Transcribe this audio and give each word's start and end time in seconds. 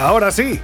Ahora 0.00 0.30
sí, 0.30 0.58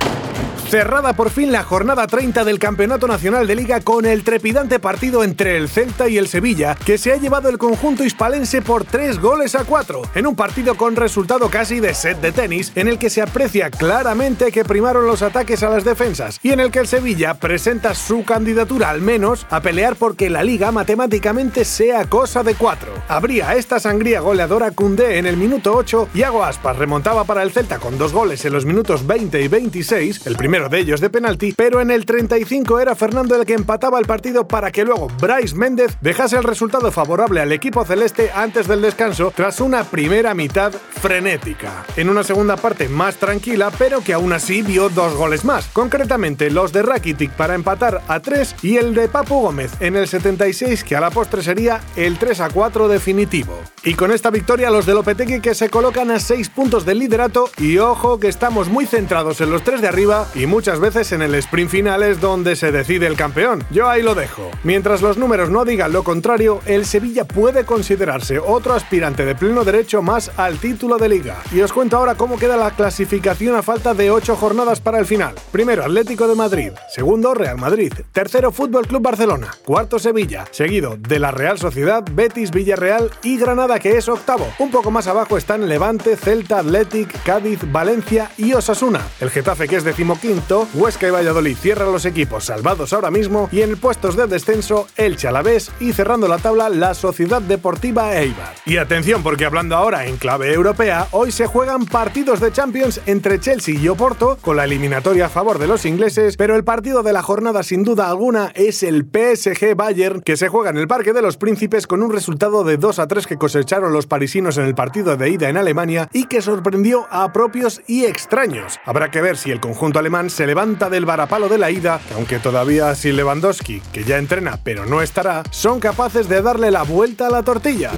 Cerrada 0.68 1.12
por 1.12 1.30
fin 1.30 1.52
la 1.52 1.62
jornada 1.62 2.08
30 2.08 2.42
del 2.42 2.58
Campeonato 2.58 3.06
Nacional 3.06 3.46
de 3.46 3.54
Liga 3.54 3.80
con 3.80 4.04
el 4.04 4.24
trepidante 4.24 4.80
partido 4.80 5.22
entre 5.22 5.56
el 5.56 5.68
Celta 5.68 6.08
y 6.08 6.18
el 6.18 6.26
Sevilla, 6.26 6.74
que 6.74 6.98
se 6.98 7.12
ha 7.12 7.16
llevado 7.18 7.48
el 7.48 7.56
conjunto 7.56 8.02
hispalense 8.02 8.62
por 8.62 8.84
3 8.84 9.20
goles 9.20 9.54
a 9.54 9.64
4, 9.64 10.02
en 10.16 10.26
un 10.26 10.34
partido 10.34 10.76
con 10.76 10.96
resultado 10.96 11.48
casi 11.50 11.78
de 11.78 11.94
set 11.94 12.20
de 12.20 12.32
tenis, 12.32 12.72
en 12.74 12.88
el 12.88 12.98
que 12.98 13.10
se 13.10 13.22
aprecia 13.22 13.70
claramente 13.70 14.50
que 14.50 14.64
primaron 14.64 15.06
los 15.06 15.22
ataques 15.22 15.62
a 15.62 15.70
las 15.70 15.84
defensas, 15.84 16.40
y 16.42 16.50
en 16.50 16.58
el 16.58 16.72
que 16.72 16.80
el 16.80 16.88
Sevilla 16.88 17.34
presenta 17.34 17.94
su 17.94 18.24
candidatura 18.24 18.90
al 18.90 19.02
menos 19.02 19.46
a 19.50 19.60
pelear 19.60 19.94
porque 19.94 20.30
la 20.30 20.42
liga 20.42 20.72
matemáticamente 20.72 21.64
sea 21.64 22.06
cosa 22.06 22.42
de 22.42 22.56
4. 22.56 22.92
Habría 23.06 23.54
esta 23.54 23.78
sangría 23.78 24.18
goleadora 24.18 24.72
Cundé 24.72 25.18
en 25.18 25.26
el 25.26 25.36
minuto 25.36 25.76
8, 25.76 26.08
y 26.12 26.18
Iago 26.18 26.42
Aspas 26.42 26.76
remontaba 26.76 27.22
para 27.22 27.44
el 27.44 27.52
Celta 27.52 27.78
con 27.78 27.98
dos 27.98 28.12
goles 28.12 28.44
en 28.44 28.52
los 28.52 28.66
minutos 28.66 29.06
20 29.06 29.25
y 29.34 29.48
26, 29.48 30.24
el 30.26 30.36
primer 30.36 30.70
de 30.70 30.78
ellos 30.78 31.00
de 31.00 31.10
penalti, 31.10 31.52
pero 31.52 31.80
en 31.80 31.90
el 31.90 32.06
35 32.06 32.78
era 32.78 32.94
Fernando 32.94 33.34
el 33.34 33.44
que 33.44 33.54
empataba 33.54 33.98
el 33.98 34.06
partido 34.06 34.46
para 34.46 34.70
que 34.70 34.84
luego 34.84 35.08
Bryce 35.20 35.56
Méndez 35.56 35.96
dejase 36.00 36.36
el 36.36 36.44
resultado 36.44 36.92
favorable 36.92 37.40
al 37.40 37.50
equipo 37.50 37.84
celeste 37.84 38.30
antes 38.32 38.68
del 38.68 38.82
descanso 38.82 39.32
tras 39.34 39.60
una 39.60 39.82
primera 39.82 40.32
mitad 40.34 40.72
frenética. 40.72 41.84
En 41.96 42.08
una 42.08 42.22
segunda 42.22 42.56
parte 42.56 42.88
más 42.88 43.16
tranquila, 43.16 43.72
pero 43.76 44.00
que 44.00 44.12
aún 44.12 44.32
así 44.32 44.62
vio 44.62 44.88
dos 44.88 45.14
goles 45.14 45.44
más, 45.44 45.66
concretamente 45.72 46.48
los 46.50 46.72
de 46.72 46.82
Rakitic 46.82 47.32
para 47.32 47.56
empatar 47.56 48.02
a 48.06 48.20
3 48.20 48.54
y 48.62 48.76
el 48.76 48.94
de 48.94 49.08
Papu 49.08 49.40
Gómez 49.40 49.72
en 49.80 49.96
el 49.96 50.06
76 50.06 50.84
que 50.84 50.94
a 50.94 51.00
la 51.00 51.10
postre 51.10 51.42
sería 51.42 51.80
el 51.96 52.16
3 52.16 52.42
a 52.42 52.50
4 52.50 52.86
definitivo. 52.86 53.58
Y 53.82 53.94
con 53.94 54.12
esta 54.12 54.30
victoria 54.30 54.70
los 54.70 54.86
de 54.86 54.94
Lopetegui 54.94 55.40
que 55.40 55.54
se 55.54 55.68
colocan 55.68 56.10
a 56.12 56.20
6 56.20 56.48
puntos 56.50 56.84
del 56.84 57.00
liderato 57.00 57.50
y 57.58 57.78
ojo 57.78 58.20
que 58.20 58.28
estamos 58.28 58.68
muy 58.68 58.86
centrados 58.86 59.15
en 59.16 59.50
los 59.50 59.64
tres 59.64 59.80
de 59.80 59.88
arriba 59.88 60.26
y 60.34 60.44
muchas 60.44 60.78
veces 60.78 61.10
en 61.12 61.22
el 61.22 61.34
sprint 61.36 61.70
final 61.70 62.02
es 62.02 62.20
donde 62.20 62.54
se 62.54 62.70
decide 62.70 63.06
el 63.06 63.16
campeón. 63.16 63.64
Yo 63.70 63.88
ahí 63.88 64.02
lo 64.02 64.14
dejo. 64.14 64.50
Mientras 64.62 65.00
los 65.00 65.16
números 65.16 65.48
no 65.48 65.64
digan 65.64 65.90
lo 65.90 66.04
contrario, 66.04 66.60
el 66.66 66.84
Sevilla 66.84 67.24
puede 67.24 67.64
considerarse 67.64 68.38
otro 68.38 68.74
aspirante 68.74 69.24
de 69.24 69.34
pleno 69.34 69.64
derecho 69.64 70.02
más 70.02 70.30
al 70.36 70.58
título 70.58 70.98
de 70.98 71.08
liga. 71.08 71.38
Y 71.50 71.62
os 71.62 71.72
cuento 71.72 71.96
ahora 71.96 72.14
cómo 72.14 72.38
queda 72.38 72.58
la 72.58 72.72
clasificación 72.72 73.56
a 73.56 73.62
falta 73.62 73.94
de 73.94 74.10
8 74.10 74.36
jornadas 74.36 74.82
para 74.82 74.98
el 74.98 75.06
final. 75.06 75.34
Primero 75.50 75.82
Atlético 75.82 76.28
de 76.28 76.34
Madrid, 76.34 76.72
segundo 76.94 77.32
Real 77.32 77.56
Madrid, 77.56 77.94
tercero 78.12 78.52
Fútbol 78.52 78.86
Club 78.86 79.00
Barcelona, 79.00 79.48
cuarto 79.64 79.98
Sevilla, 79.98 80.44
seguido 80.50 80.98
de 80.98 81.18
la 81.18 81.30
Real 81.30 81.58
Sociedad, 81.58 82.04
Betis, 82.12 82.50
Villarreal 82.50 83.10
y 83.22 83.38
Granada 83.38 83.78
que 83.78 83.96
es 83.96 84.10
octavo. 84.10 84.46
Un 84.58 84.70
poco 84.70 84.90
más 84.90 85.06
abajo 85.06 85.38
están 85.38 85.70
Levante, 85.70 86.16
Celta, 86.16 86.58
Athletic, 86.58 87.22
Cádiz, 87.24 87.60
Valencia 87.72 88.30
y 88.36 88.52
Osasuna. 88.52 89.05
El 89.20 89.30
Getafe 89.30 89.68
que 89.68 89.76
es 89.76 89.84
decimoquinto 89.84 90.68
Huesca 90.74 91.08
y 91.08 91.10
Valladolid 91.10 91.56
cierran 91.56 91.92
los 91.92 92.04
equipos 92.04 92.44
salvados 92.44 92.92
ahora 92.92 93.10
mismo 93.10 93.48
y 93.52 93.62
en 93.62 93.76
puestos 93.76 94.16
de 94.16 94.26
descenso 94.26 94.86
el 94.96 95.16
Chalavés 95.16 95.70
y 95.80 95.92
cerrando 95.92 96.28
la 96.28 96.38
tabla 96.38 96.68
la 96.68 96.94
Sociedad 96.94 97.42
Deportiva 97.42 98.16
Eibar. 98.16 98.54
Y 98.64 98.76
atención 98.76 99.22
porque 99.22 99.44
hablando 99.44 99.76
ahora 99.76 100.06
en 100.06 100.16
clave 100.16 100.52
europea, 100.52 101.08
hoy 101.12 101.32
se 101.32 101.46
juegan 101.46 101.86
partidos 101.86 102.40
de 102.40 102.52
Champions 102.52 103.00
entre 103.06 103.40
Chelsea 103.40 103.74
y 103.78 103.88
Oporto 103.88 104.38
con 104.40 104.56
la 104.56 104.64
eliminatoria 104.64 105.26
a 105.26 105.28
favor 105.28 105.58
de 105.58 105.66
los 105.66 105.84
ingleses, 105.84 106.36
pero 106.36 106.56
el 106.56 106.64
partido 106.64 107.02
de 107.02 107.12
la 107.12 107.22
jornada 107.22 107.62
sin 107.62 107.82
duda 107.82 108.08
alguna 108.08 108.52
es 108.54 108.82
el 108.82 109.04
PSG 109.04 109.74
Bayern 109.76 110.20
que 110.20 110.36
se 110.36 110.48
juega 110.48 110.70
en 110.70 110.78
el 110.78 110.88
Parque 110.88 111.12
de 111.12 111.22
los 111.22 111.36
Príncipes 111.36 111.86
con 111.86 112.02
un 112.02 112.12
resultado 112.12 112.64
de 112.64 112.76
2 112.76 112.98
a 112.98 113.06
3 113.06 113.26
que 113.26 113.36
cosecharon 113.36 113.92
los 113.92 114.06
parisinos 114.06 114.58
en 114.58 114.64
el 114.64 114.74
partido 114.74 115.16
de 115.16 115.30
ida 115.30 115.48
en 115.48 115.56
Alemania 115.56 116.08
y 116.12 116.26
que 116.26 116.42
sorprendió 116.42 117.06
a 117.10 117.32
propios 117.32 117.80
y 117.86 118.04
extraños. 118.04 118.78
Habrá 118.96 119.10
que 119.10 119.20
ver 119.20 119.36
si 119.36 119.50
el 119.50 119.60
conjunto 119.60 119.98
alemán 119.98 120.30
se 120.30 120.46
levanta 120.46 120.88
del 120.88 121.04
varapalo 121.04 121.50
de 121.50 121.58
la 121.58 121.70
ida, 121.70 122.00
aunque 122.14 122.38
todavía 122.38 122.94
sin 122.94 123.14
Lewandowski, 123.16 123.82
que 123.92 124.04
ya 124.04 124.16
entrena 124.16 124.58
pero 124.64 124.86
no 124.86 125.02
estará, 125.02 125.42
son 125.50 125.80
capaces 125.80 126.30
de 126.30 126.40
darle 126.40 126.70
la 126.70 126.82
vuelta 126.82 127.26
a 127.26 127.30
la 127.30 127.42
tortilla. 127.42 127.90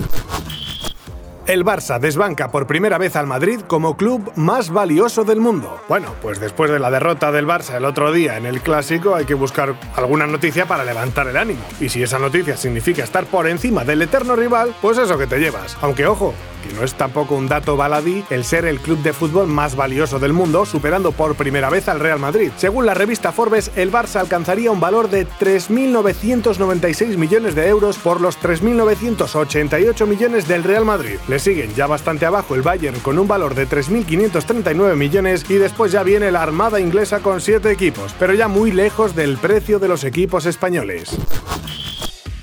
El 1.48 1.64
Barça 1.64 1.98
desbanca 1.98 2.50
por 2.50 2.66
primera 2.66 2.98
vez 2.98 3.16
al 3.16 3.26
Madrid 3.26 3.60
como 3.66 3.96
club 3.96 4.30
más 4.36 4.68
valioso 4.68 5.24
del 5.24 5.40
mundo. 5.40 5.80
Bueno, 5.88 6.14
pues 6.20 6.40
después 6.40 6.70
de 6.70 6.78
la 6.78 6.90
derrota 6.90 7.32
del 7.32 7.46
Barça 7.46 7.74
el 7.74 7.86
otro 7.86 8.12
día 8.12 8.36
en 8.36 8.44
el 8.44 8.60
Clásico 8.60 9.14
hay 9.14 9.24
que 9.24 9.32
buscar 9.32 9.74
alguna 9.96 10.26
noticia 10.26 10.66
para 10.66 10.84
levantar 10.84 11.26
el 11.26 11.38
ánimo. 11.38 11.62
Y 11.80 11.88
si 11.88 12.02
esa 12.02 12.18
noticia 12.18 12.58
significa 12.58 13.02
estar 13.02 13.24
por 13.24 13.48
encima 13.48 13.82
del 13.82 14.02
eterno 14.02 14.36
rival, 14.36 14.74
pues 14.82 14.98
eso 14.98 15.16
que 15.16 15.26
te 15.26 15.38
llevas. 15.38 15.78
Aunque 15.80 16.06
ojo, 16.06 16.34
que 16.62 16.74
no 16.74 16.84
es 16.84 16.94
tampoco 16.94 17.34
un 17.34 17.48
dato 17.48 17.76
baladí 17.76 18.24
el 18.30 18.44
ser 18.44 18.64
el 18.64 18.80
club 18.80 19.02
de 19.02 19.12
fútbol 19.12 19.46
más 19.46 19.76
valioso 19.76 20.18
del 20.18 20.32
mundo, 20.32 20.66
superando 20.66 21.12
por 21.12 21.34
primera 21.34 21.70
vez 21.70 21.88
al 21.88 22.00
Real 22.00 22.18
Madrid. 22.18 22.50
Según 22.56 22.86
la 22.86 22.94
revista 22.94 23.32
Forbes, 23.32 23.70
el 23.76 23.90
Barça 23.92 24.16
alcanzaría 24.16 24.70
un 24.70 24.80
valor 24.80 25.08
de 25.08 25.26
3.996 25.26 27.16
millones 27.16 27.54
de 27.54 27.68
euros 27.68 27.96
por 27.98 28.20
los 28.20 28.38
3.988 28.38 30.06
millones 30.06 30.48
del 30.48 30.64
Real 30.64 30.84
Madrid. 30.84 31.18
Siguen 31.38 31.74
ya 31.74 31.86
bastante 31.86 32.26
abajo 32.26 32.54
el 32.54 32.62
Bayern 32.62 33.00
con 33.00 33.18
un 33.18 33.28
valor 33.28 33.54
de 33.54 33.68
3.539 33.68 34.96
millones 34.96 35.44
y 35.48 35.54
después 35.54 35.92
ya 35.92 36.02
viene 36.02 36.30
la 36.30 36.42
Armada 36.42 36.80
inglesa 36.80 37.20
con 37.20 37.40
7 37.40 37.70
equipos, 37.70 38.14
pero 38.18 38.34
ya 38.34 38.48
muy 38.48 38.72
lejos 38.72 39.14
del 39.14 39.36
precio 39.38 39.78
de 39.78 39.88
los 39.88 40.04
equipos 40.04 40.46
españoles 40.46 41.18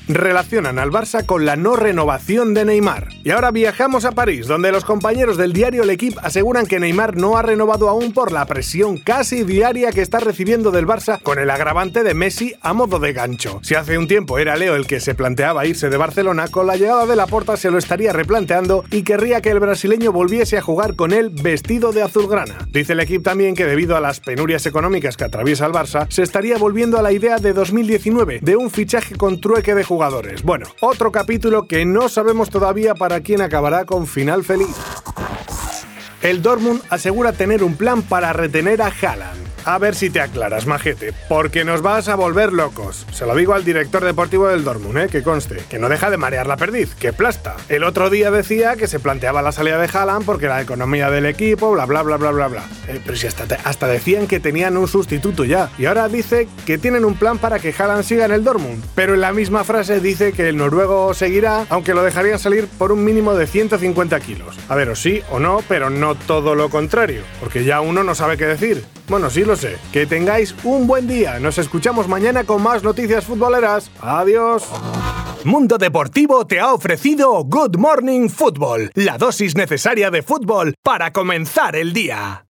relacionan 0.08 0.80
al 0.80 0.92
Barça 0.92 1.26
con 1.26 1.46
la 1.46 1.56
no 1.56 1.76
renovación 1.76 2.54
de 2.54 2.66
Neymar. 2.66 3.10
Y 3.24 3.32
ahora 3.32 3.52
viajamos 3.52 4.06
a 4.06 4.12
París, 4.12 4.48
donde 4.48 4.72
los 4.72 4.86
compañeros 4.86 5.38
del 5.38 5.54
diario 5.54 5.84
L'Equipe 5.84 6.20
aseguran 6.22 6.66
que 6.66 6.80
Neymar 6.80 7.16
no 7.16 7.38
ha 7.38 7.42
renovado 7.42 7.90
aún 7.90 8.14
por 8.14 8.32
la 8.32 8.46
presión 8.46 8.98
casi 8.98 9.44
diaria 9.44 9.92
que 9.92 10.02
está 10.02 10.20
recibiendo 10.20 10.72
del 10.72 10.88
Barça 10.88 11.22
con 11.22 11.40
el 11.40 11.50
agravante 11.50 12.04
de 12.04 12.14
Messi 12.14 12.56
a 12.62 12.74
modo 12.74 13.00
de 13.00 13.14
gancho. 13.14 13.60
Si 13.64 13.76
hace 13.76 13.98
un 13.98 14.08
tiempo 14.08 14.38
era 14.40 14.56
Leo 14.56 14.76
el 14.76 14.88
que 14.88 15.00
se 15.00 15.16
planteaba 15.16 15.66
irse 15.66 15.90
de 15.90 15.98
Barcelona, 15.98 16.48
con 16.50 16.68
la 16.68 16.76
llegada 16.76 17.06
de 17.06 17.16
la 17.16 17.28
Porta 17.28 17.58
se 17.58 17.72
lo 17.72 17.78
estaría 17.78 18.14
replanteando 18.14 18.84
y 18.92 19.04
querría 19.04 19.42
que 19.42 19.50
el 19.50 19.60
brasileño 19.60 20.12
volviese 20.12 20.58
a 20.58 20.62
jugar 20.62 20.96
con 20.96 21.12
él 21.12 21.30
vestido 21.30 21.92
de 21.92 22.04
azulgrana. 22.04 22.68
Dice 22.72 22.94
el 22.94 23.00
equipo 23.00 23.24
también 23.24 23.56
que 23.56 23.66
debido 23.66 23.96
a 23.96 24.02
las 24.02 24.20
penurias 24.20 24.66
económicas 24.66 25.18
que 25.18 25.24
atraviesa 25.24 25.66
el 25.66 25.74
Barça, 25.74 26.08
se 26.10 26.24
estaría 26.24 26.58
volviendo 26.58 26.98
a 26.98 27.02
la 27.02 27.12
idea 27.12 27.38
de 27.38 27.54
2019 27.54 28.40
de 28.42 28.56
un 28.56 28.70
fichaje 28.70 29.16
con 29.16 29.40
trueque 29.40 29.74
de 29.74 29.84
Bueno, 30.44 30.68
otro 30.82 31.12
capítulo 31.12 31.68
que 31.68 31.86
no 31.86 32.10
sabemos 32.10 32.50
todavía 32.50 32.96
para 32.96 33.22
quién 33.22 33.42
acabará 33.42 33.86
con 33.86 34.08
final 34.08 34.44
feliz. 34.44 34.76
El 36.22 36.42
Dortmund 36.42 36.82
asegura 36.90 37.34
tener 37.34 37.64
un 37.64 37.76
plan 37.76 38.02
para 38.02 38.34
retener 38.34 38.82
a 38.82 38.88
Haaland. 38.88 39.45
A 39.66 39.80
ver 39.80 39.96
si 39.96 40.12
te 40.12 40.22
aclaras, 40.22 40.68
majete, 40.68 41.12
porque 41.28 41.66
nos 41.66 41.82
vas 41.82 42.08
a 42.08 42.14
volver 42.16 42.54
locos. 42.54 43.08
Se 43.12 43.26
lo 43.26 43.36
digo 43.36 43.56
al 43.56 43.66
director 43.66 44.06
deportivo 44.06 44.48
del 44.48 44.64
Dortmund, 44.64 44.98
¿eh? 45.00 45.08
que 45.10 45.24
conste, 45.24 45.58
que 45.68 45.80
no 45.80 45.90
deja 45.90 46.12
de 46.12 46.18
marear 46.18 46.46
la 46.46 46.56
perdiz, 46.56 46.94
que 46.94 47.14
plasta. 47.14 47.56
El 47.68 47.84
otro 47.84 48.12
día 48.12 48.30
decía 48.30 48.76
que 48.76 48.86
se 48.86 49.00
planteaba 49.00 49.42
la 49.42 49.52
salida 49.52 49.80
de 49.80 49.90
Haaland 49.92 50.24
porque 50.24 50.46
la 50.46 50.62
economía 50.62 51.10
del 51.10 51.26
equipo, 51.26 51.72
bla 51.72 51.88
bla 51.88 52.04
bla 52.04 52.18
bla 52.18 52.30
bla 52.30 52.48
bla. 52.48 52.64
Eh, 52.88 53.02
pero 53.04 53.18
si 53.18 53.26
hasta, 53.26 53.46
hasta 53.64 53.88
decían 53.88 54.28
que 54.28 54.40
tenían 54.40 54.78
un 54.78 54.88
sustituto 54.88 55.46
ya. 55.46 55.72
Y 55.80 55.88
ahora 55.88 56.10
dice 56.10 56.48
que 56.68 56.78
tienen 56.78 57.04
un 57.04 57.16
plan 57.16 57.40
para 57.40 57.58
que 57.58 57.74
Haaland 57.76 58.04
siga 58.04 58.26
en 58.26 58.34
el 58.34 58.44
Dortmund. 58.44 58.84
Pero 58.94 59.16
en 59.16 59.22
la 59.22 59.34
misma 59.34 59.64
frase 59.64 60.00
dice 60.00 60.32
que 60.34 60.48
el 60.48 60.58
noruego 60.58 61.16
seguirá, 61.16 61.66
aunque 61.70 61.96
lo 61.96 62.04
dejarían 62.04 62.38
salir 62.38 62.68
por 62.78 62.92
un 62.92 63.04
mínimo 63.04 63.34
de 63.34 63.48
150 63.48 64.20
kilos. 64.20 64.56
A 64.70 64.76
ver, 64.76 64.90
o 64.90 64.96
sí 64.96 65.24
o 65.32 65.40
no, 65.40 65.64
pero 65.68 65.90
no 65.90 66.14
todo 66.14 66.54
lo 66.54 66.70
contrario, 66.70 67.24
porque 67.40 67.64
ya 67.64 67.82
uno 67.82 68.04
no 68.04 68.14
sabe 68.14 68.38
qué 68.38 68.46
decir. 68.46 68.84
Bueno, 69.08 69.30
sí 69.30 69.44
lo 69.44 69.56
sé. 69.56 69.78
Que 69.92 70.06
tengáis 70.06 70.56
un 70.64 70.88
buen 70.88 71.08
día. 71.08 71.40
Nos 71.40 71.58
escuchamos 71.58 72.08
mañana 72.08 72.44
con 72.44 72.62
más 72.62 72.84
noticias 72.84 73.26
futboleras. 73.26 73.92
Adiós. 74.02 74.64
Mundo 75.44 75.78
Deportivo 75.78 76.48
te 76.48 76.60
ha 76.60 76.74
ofrecido 76.74 77.44
Good 77.44 77.78
Morning 77.78 78.30
Football, 78.30 78.90
la 78.96 79.20
dosis 79.20 79.56
necesaria 79.56 80.10
de 80.10 80.24
fútbol 80.24 80.74
para 80.82 81.14
comenzar 81.14 81.76
el 81.76 81.94
día. 81.94 82.42